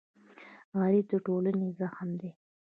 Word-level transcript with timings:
غریب 0.79 1.05
د 1.11 1.13
ټولنې 1.25 1.67
زخم 1.79 2.09
دی 2.19 2.31